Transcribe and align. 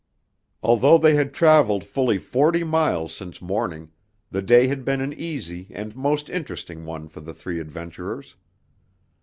Although 0.63 0.97
they 0.97 1.13
had 1.13 1.31
traveled 1.31 1.83
fully 1.83 2.17
forty 2.17 2.63
miles 2.63 3.13
since 3.13 3.39
morning, 3.39 3.91
the 4.31 4.41
day 4.41 4.65
had 4.67 4.83
been 4.83 4.99
an 4.99 5.13
easy 5.13 5.67
and 5.69 5.95
most 5.95 6.27
interesting 6.27 6.85
one 6.85 7.07
for 7.07 7.19
the 7.19 7.35
three 7.35 7.59
adventurers. 7.59 8.35